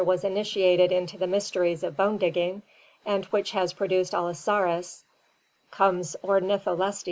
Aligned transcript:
"V 0.01 0.03
+u 0.03 0.07
was 0.07 0.23
initiated 0.23 0.91
into 0.91 1.15
the 1.15 1.27
mysteries 1.27 1.83
of 1.83 1.95
bone 1.95 2.17
digging, 2.17 2.63
and 3.05 3.25
which 3.25 3.51
has 3.51 3.73
produced 3.73 4.15
Allosaurus, 4.15 5.03
comes 5.69 6.15
Ornitholestes 6.23 6.97
(Fig. 6.99 6.99